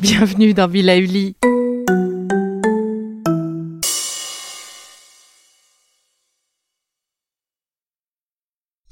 [0.00, 1.36] Bienvenue dans Villa Uli.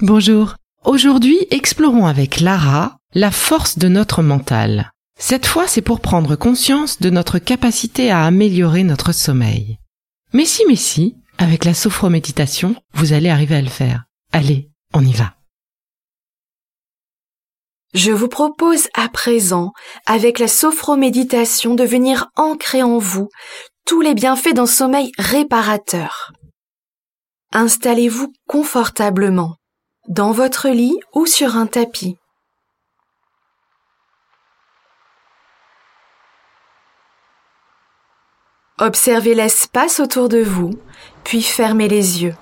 [0.00, 0.56] Bonjour.
[0.84, 4.90] Aujourd'hui, explorons avec Lara la force de notre mental.
[5.16, 9.78] Cette fois, c'est pour prendre conscience de notre capacité à améliorer notre sommeil.
[10.32, 14.06] Mais si, mais si, avec la sophroméditation, vous allez arriver à le faire.
[14.32, 15.34] Allez, on y va.
[17.94, 19.72] Je vous propose à présent,
[20.06, 23.28] avec la sophroméditation, de venir ancrer en vous
[23.86, 26.32] tous les bienfaits d'un sommeil réparateur.
[27.52, 29.56] Installez-vous confortablement,
[30.08, 32.18] dans votre lit ou sur un tapis.
[38.78, 40.70] Observez l'espace autour de vous,
[41.22, 42.34] puis fermez les yeux.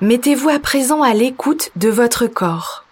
[0.00, 2.84] Mettez-vous à présent à l'écoute de votre corps.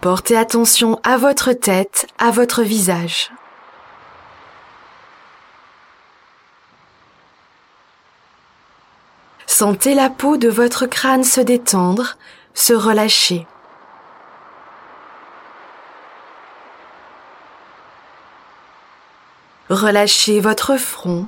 [0.00, 3.30] Portez attention à votre tête, à votre visage.
[9.52, 12.16] Sentez la peau de votre crâne se détendre,
[12.54, 13.48] se relâcher.
[19.68, 21.26] Relâchez votre front,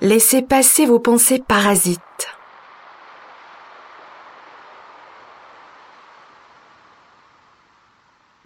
[0.00, 2.00] laissez passer vos pensées parasites.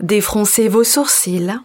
[0.00, 1.56] Défroncez vos sourcils.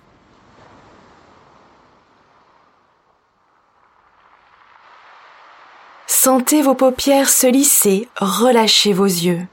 [6.27, 9.47] Sentez vos paupières se lisser, relâchez vos yeux.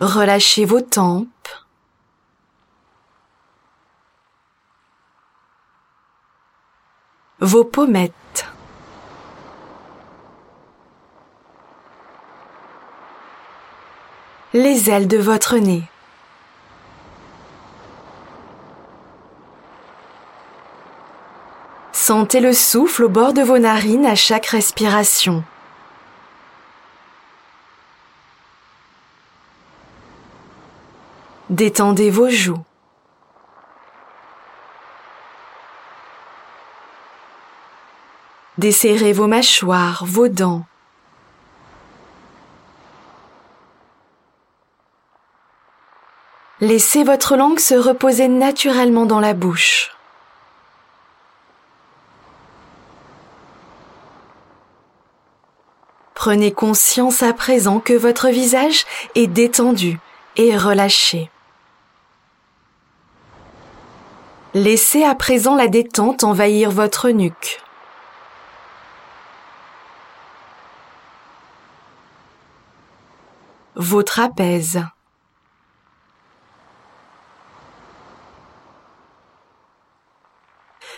[0.00, 1.28] Relâchez vos tempes.
[7.38, 8.48] vos pommettes.
[14.52, 15.84] Les ailes de votre nez.
[22.06, 25.42] Sentez le souffle au bord de vos narines à chaque respiration.
[31.50, 32.62] Détendez vos joues.
[38.56, 40.64] Desserrez vos mâchoires, vos dents.
[46.60, 49.95] Laissez votre langue se reposer naturellement dans la bouche.
[56.26, 60.00] Prenez conscience à présent que votre visage est détendu
[60.34, 61.30] et relâché.
[64.52, 67.60] Laissez à présent la détente envahir votre nuque.
[73.76, 74.82] vos trapèzes.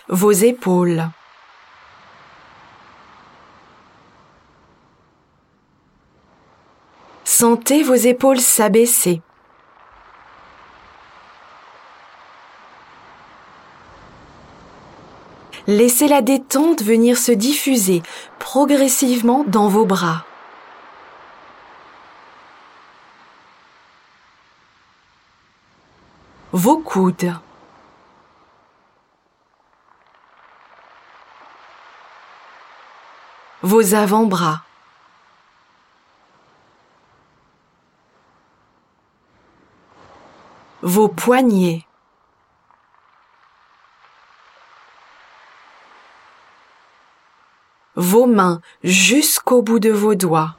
[0.07, 1.07] Vos épaules.
[7.39, 9.21] Sentez vos épaules s'abaisser.
[15.65, 18.03] Laissez la détente venir se diffuser
[18.39, 20.25] progressivement dans vos bras.
[26.51, 27.33] vos coudes.
[33.61, 34.68] Vos avant-bras.
[40.81, 41.85] Vos poignets,
[47.95, 50.55] vos mains jusqu'au bout de vos doigts.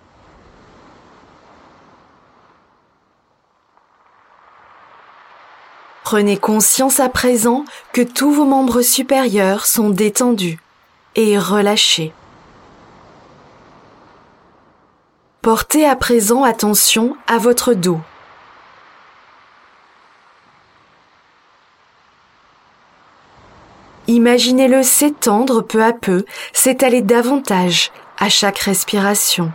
[6.05, 10.59] Prenez conscience à présent que tous vos membres supérieurs sont détendus
[11.15, 12.13] et relâchés.
[15.41, 18.01] Portez à présent attention à votre dos.
[24.21, 29.51] Imaginez-le s'étendre peu à peu, s'étaler davantage à chaque respiration.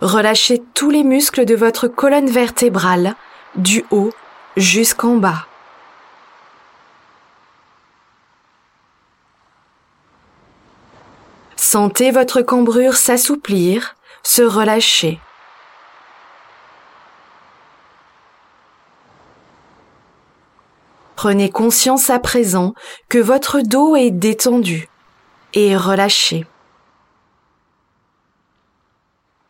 [0.00, 3.16] Relâchez tous les muscles de votre colonne vertébrale,
[3.54, 4.14] du haut
[4.56, 5.46] jusqu'en bas.
[11.56, 15.20] Sentez votre cambrure s'assouplir, se relâcher.
[21.18, 22.74] Prenez conscience à présent
[23.08, 24.88] que votre dos est détendu
[25.52, 26.46] et relâché.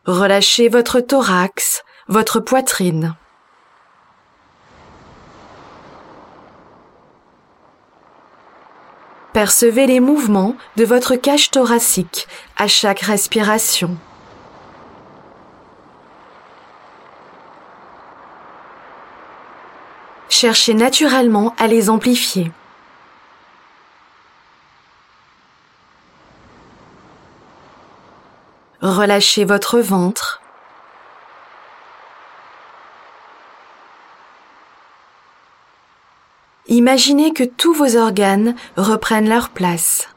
[0.07, 3.15] Relâchez votre thorax, votre poitrine.
[9.33, 12.27] Percevez les mouvements de votre cage thoracique
[12.57, 13.95] à chaque respiration.
[20.29, 22.51] Cherchez naturellement à les amplifier.
[28.81, 30.41] Relâchez votre ventre.
[36.67, 40.07] Imaginez que tous vos organes reprennent leur place.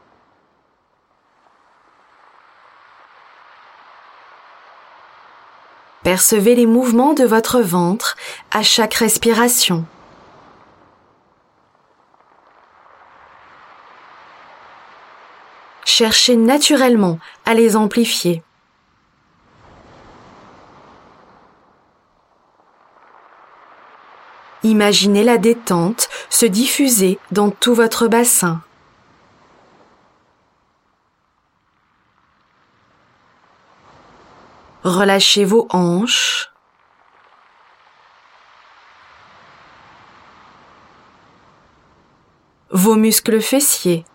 [6.03, 8.15] Percevez les mouvements de votre ventre
[8.51, 9.85] à chaque respiration.
[15.85, 18.43] Cherchez naturellement à les amplifier.
[24.63, 28.61] Imaginez la détente se diffuser dans tout votre bassin.
[34.83, 36.49] Relâchez vos hanches.
[42.69, 44.05] Vos muscles fessiers.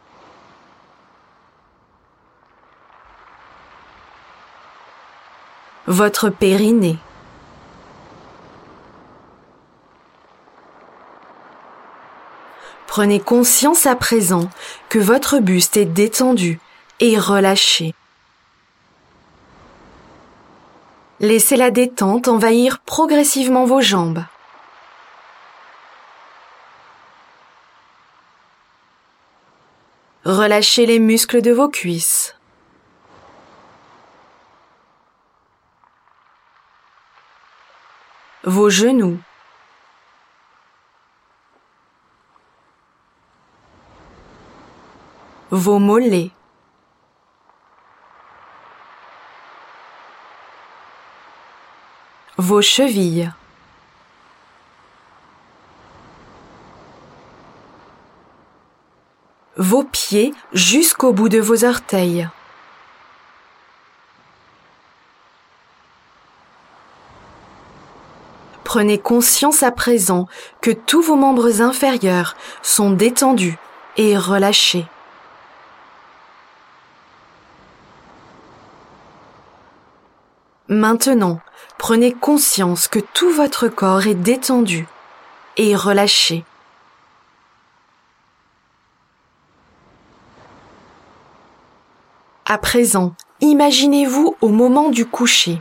[5.91, 6.99] Votre périnée.
[12.87, 14.51] Prenez conscience à présent
[14.91, 16.61] que votre buste est détendu
[17.01, 17.95] et relâché.
[21.21, 24.25] Laissez la détente envahir progressivement vos jambes.
[30.27, 32.38] Relâchez les muscles de vos cuisses.
[38.49, 39.21] Vos genoux.
[45.51, 46.31] vos mollets.
[52.37, 53.33] Vos chevilles.
[59.57, 62.29] Vos pieds jusqu'au bout de vos orteils.
[68.79, 70.29] Prenez conscience à présent
[70.61, 73.59] que tous vos membres inférieurs sont détendus
[73.97, 74.87] et relâchés.
[80.69, 81.41] Maintenant,
[81.77, 84.87] prenez conscience que tout votre corps est détendu
[85.57, 86.45] et relâché.
[92.47, 95.61] À présent, imaginez-vous au moment du coucher.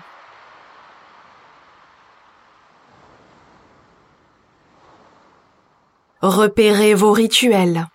[6.21, 7.87] Repérez vos rituels.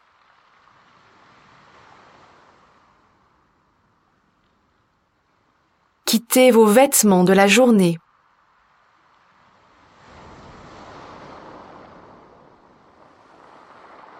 [6.13, 7.99] quittez vos vêtements de la journée.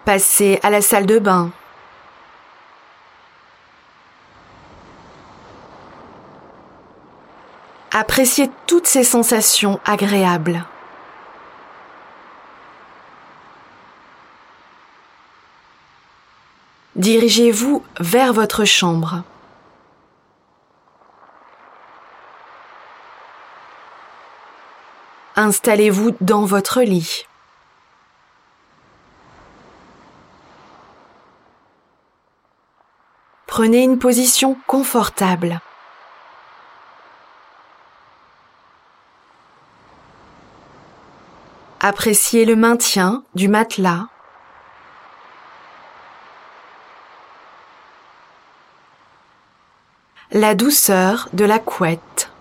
[0.03, 1.51] Passez à la salle de bain.
[7.91, 10.65] Appréciez toutes ces sensations agréables.
[16.95, 19.23] Dirigez-vous vers votre chambre.
[25.35, 27.25] Installez-vous dans votre lit.
[33.47, 35.61] Prenez une position confortable.
[41.79, 44.12] Appréciez le maintien du matelas.
[50.35, 52.31] La douceur de la couette.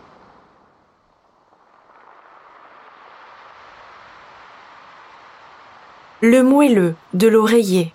[6.22, 7.92] Le moelleux de l'oreiller.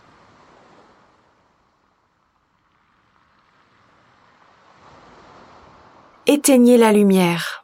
[6.27, 7.63] Éteignez la lumière.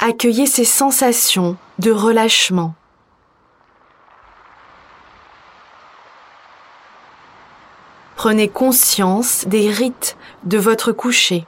[0.00, 2.74] Accueillez ces sensations de relâchement.
[8.22, 11.44] Prenez conscience des rites de votre coucher.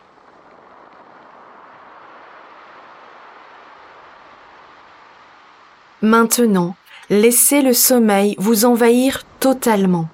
[6.03, 6.75] Maintenant,
[7.11, 10.09] laissez le sommeil vous envahir totalement.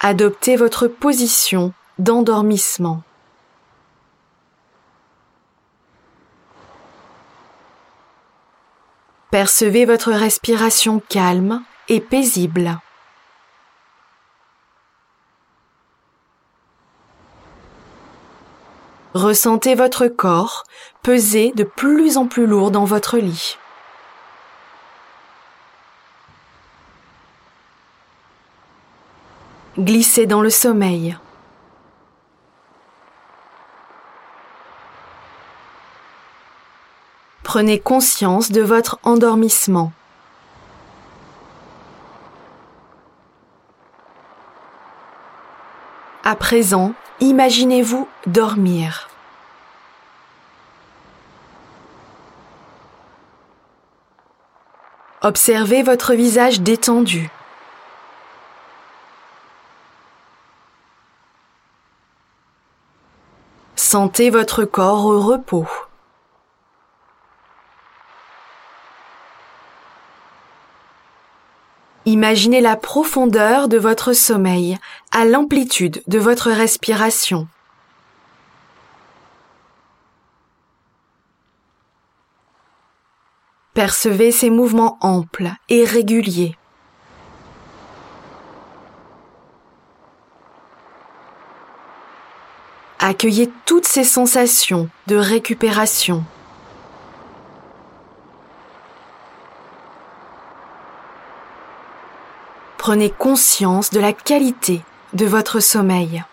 [0.00, 3.04] Adoptez votre position d'endormissement.
[9.30, 12.80] Percevez votre respiration calme et paisible.
[19.14, 20.64] Ressentez votre corps
[21.02, 23.56] peser de plus en plus lourd dans votre lit.
[29.78, 31.16] Glissez dans le sommeil.
[37.52, 39.92] Prenez conscience de votre endormissement.
[46.22, 49.08] À présent, imaginez-vous dormir.
[55.20, 57.30] Observez votre visage détendu.
[63.74, 65.66] Sentez votre corps au repos.
[72.06, 74.78] Imaginez la profondeur de votre sommeil
[75.10, 77.46] à l'amplitude de votre respiration.
[83.74, 86.56] Percevez ces mouvements amples et réguliers.
[92.98, 96.24] Accueillez toutes ces sensations de récupération.
[102.90, 104.82] Prenez conscience de la qualité
[105.12, 106.24] de votre sommeil.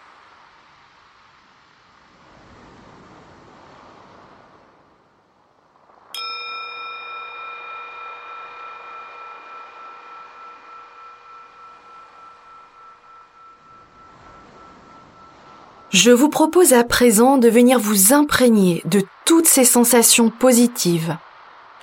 [15.91, 21.17] Je vous propose à présent de venir vous imprégner de toutes ces sensations positives.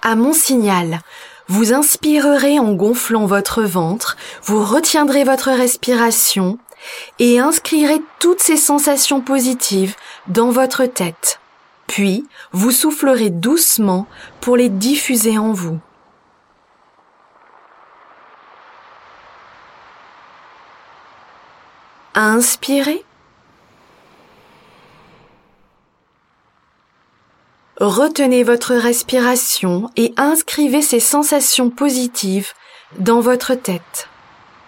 [0.02, 0.99] À mon signal,
[1.49, 6.59] vous inspirerez en gonflant votre ventre, vous retiendrez votre respiration
[7.19, 9.95] et inscrirez toutes ces sensations positives
[10.27, 11.41] dans votre tête.
[11.87, 14.07] Puis, vous soufflerez doucement
[14.41, 15.79] pour les diffuser en vous.
[22.15, 23.05] Inspirez.
[27.81, 32.52] Retenez votre respiration et inscrivez ces sensations positives
[33.00, 34.09] dans votre tête.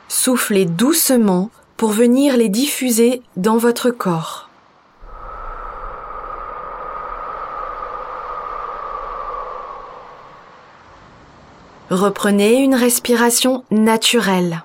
[0.09, 4.51] Soufflez doucement pour venir les diffuser dans votre corps.
[11.91, 14.65] Reprenez une respiration naturelle.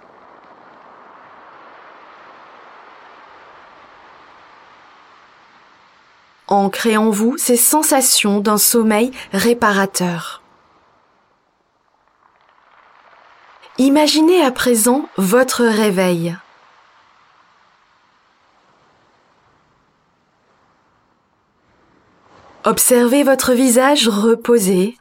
[6.52, 6.70] En
[7.12, 10.42] vous ces sensations d'un sommeil réparateur.
[13.78, 16.36] Imaginez à présent votre réveil.
[22.66, 24.98] Observez votre visage reposé.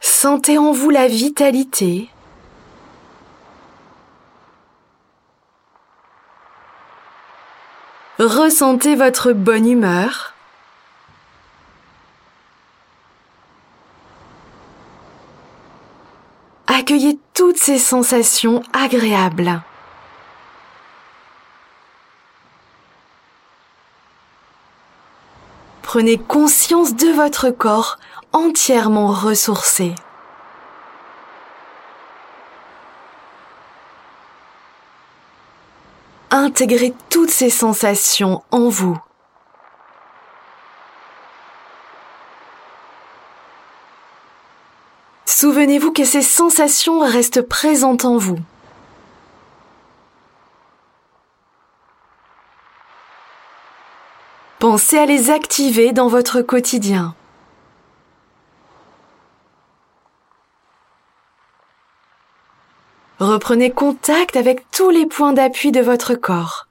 [0.00, 2.10] Sentez en vous la vitalité,
[8.18, 10.36] Ressentez votre bonne humeur.
[16.86, 19.60] accueillez toutes ces sensations agréables.
[25.82, 27.98] Prenez conscience de votre corps
[28.32, 29.96] entièrement ressourcé.
[36.30, 36.94] Intégrez
[37.26, 38.96] toutes ces sensations en vous.
[45.24, 48.38] Souvenez-vous que ces sensations restent présentes en vous.
[54.60, 57.16] Pensez à les activer dans votre quotidien.
[63.18, 66.65] Reprenez contact avec tous les points d'appui de votre corps.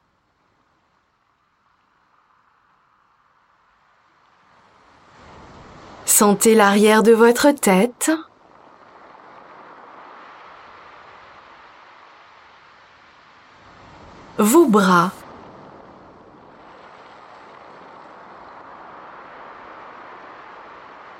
[6.17, 8.09] Sentez l'arrière de votre tête.
[14.37, 15.11] Vos bras.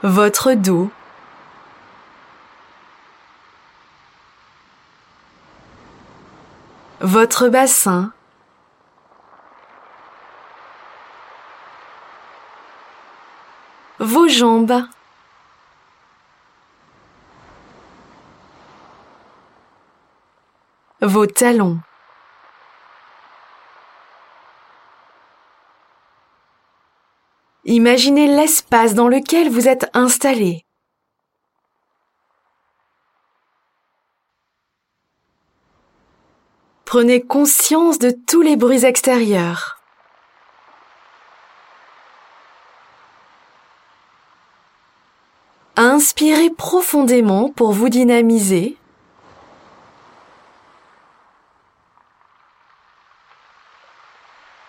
[0.02, 0.90] Votre dos.
[7.02, 8.12] votre bassin,
[14.00, 14.84] vos jambes,
[21.02, 21.80] vos talons.
[27.64, 30.66] Imaginez l'espace dans lequel vous êtes installé.
[36.86, 39.80] Prenez conscience de tous les bruits extérieurs.
[46.06, 48.78] Inspirez profondément pour vous dynamiser.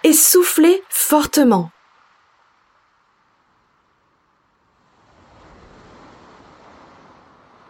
[0.02, 1.70] Et soufflez fortement.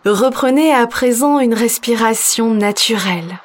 [0.04, 3.40] Reprenez à présent une respiration naturelle.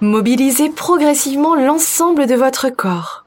[0.00, 3.24] Mobilisez progressivement l'ensemble de votre corps.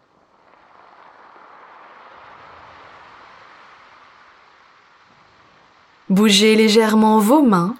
[6.13, 7.76] Bougez légèrement vos mains.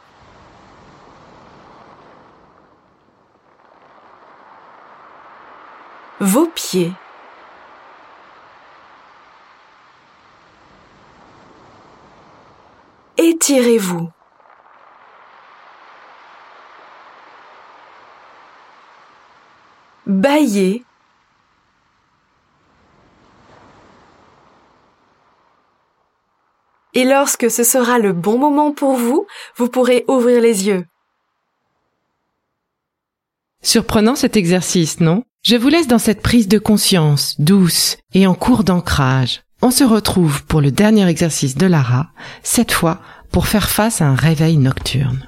[6.20, 6.94] Vos pieds.
[13.18, 14.10] Étirez-vous.
[20.06, 20.86] bailler,
[26.94, 29.26] Et lorsque ce sera le bon moment pour vous,
[29.58, 30.86] vous pourrez ouvrir les yeux.
[33.62, 35.24] Surprenant cet exercice, non?
[35.44, 39.42] Je vous laisse dans cette prise de conscience douce et en cours d'ancrage.
[39.62, 42.08] On se retrouve pour le dernier exercice de Lara,
[42.44, 43.00] cette fois
[43.32, 45.28] pour faire face à un réveil nocturne.